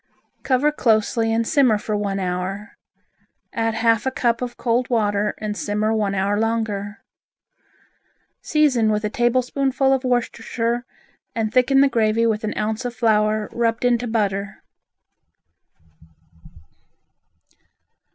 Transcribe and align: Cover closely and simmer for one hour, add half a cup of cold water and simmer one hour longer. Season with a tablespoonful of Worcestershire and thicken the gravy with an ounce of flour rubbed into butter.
Cover 0.41 0.71
closely 0.71 1.31
and 1.31 1.47
simmer 1.47 1.77
for 1.77 1.95
one 1.95 2.17
hour, 2.17 2.75
add 3.53 3.75
half 3.75 4.07
a 4.07 4.09
cup 4.09 4.41
of 4.41 4.57
cold 4.57 4.89
water 4.89 5.35
and 5.37 5.55
simmer 5.55 5.93
one 5.93 6.15
hour 6.15 6.39
longer. 6.39 7.03
Season 8.41 8.89
with 8.89 9.03
a 9.05 9.11
tablespoonful 9.11 9.93
of 9.93 10.03
Worcestershire 10.03 10.85
and 11.35 11.53
thicken 11.53 11.81
the 11.81 11.87
gravy 11.87 12.25
with 12.25 12.43
an 12.43 12.57
ounce 12.57 12.83
of 12.83 12.95
flour 12.95 13.47
rubbed 13.51 13.85
into 13.85 14.07
butter. 14.07 14.63